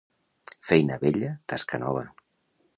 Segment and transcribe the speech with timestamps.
[0.69, 2.05] Feina vella, tasca nova.